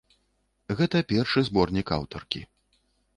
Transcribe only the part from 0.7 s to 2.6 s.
Гэта першы зборнік аўтаркі.